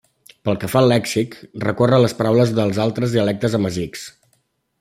[0.47, 4.09] Pel que fa al lèxic, recorre a les paraules dels altres dialectes amazics.